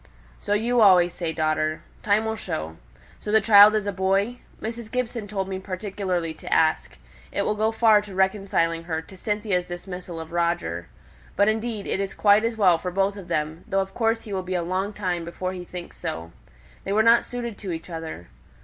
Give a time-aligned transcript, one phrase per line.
[0.39, 1.83] "So you always say, daughter.
[2.01, 2.77] Time will show.
[3.19, 4.39] So the child is a boy?
[4.59, 4.89] Mrs.
[4.91, 6.97] Gibson told me particularly to ask.
[7.31, 10.87] It will go far to reconciling her to Cynthia's dismissal of Roger.
[11.35, 14.33] But indeed it is quite as well for both of them, though of course he
[14.33, 16.31] will be a long time before he thinks so.
[16.83, 18.27] They were not suited to each other.